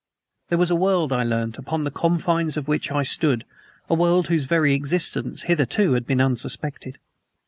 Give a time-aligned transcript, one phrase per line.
[0.49, 3.45] There was a world, I learned, upon the confines of which I stood,
[3.87, 6.97] a world whose very existence hitherto had been unsuspected.